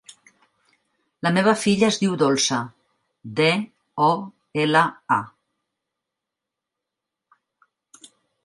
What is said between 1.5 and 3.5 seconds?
filla es diu Dolça: de,